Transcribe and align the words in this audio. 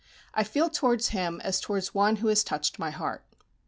I 0.33 0.43
feel 0.43 0.67
towards 0.71 1.09
him 1.09 1.39
as 1.43 1.59
towards 1.61 1.93
one 1.93 2.15
who 2.15 2.27
has 2.29 2.43
touched 2.43 2.79
my 2.79 2.89
heart. 2.89 3.23